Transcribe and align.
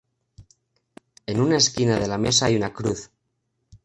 En 1.27 1.39
una 1.39 1.57
esquina 1.57 1.99
de 1.99 2.07
la 2.07 2.17
mesa 2.17 2.47
hay 2.47 2.55
una 2.55 2.73
cruz. 2.73 3.11